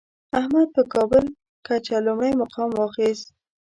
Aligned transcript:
احمد 0.39 0.67
په 0.75 0.81
کابل 0.93 1.23
کچه 1.67 1.97
لومړی 2.05 2.33
مقام 2.41 2.69
واخیست. 2.75 3.27